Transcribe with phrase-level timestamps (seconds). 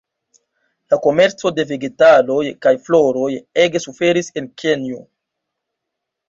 [0.93, 3.29] La komerco de Vegetaloj kaj floroj
[3.65, 5.05] ege suferis en Kenjo.